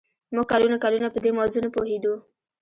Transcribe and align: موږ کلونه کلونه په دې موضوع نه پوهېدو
موږ 0.33 0.45
کلونه 0.51 0.77
کلونه 0.83 1.07
په 1.11 1.19
دې 1.23 1.31
موضوع 1.37 1.61
نه 1.65 1.69
پوهېدو 1.75 2.13